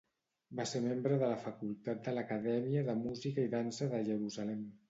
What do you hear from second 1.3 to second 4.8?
la facultat de l'Acadèmia de Música i Dansa de Jerusalem.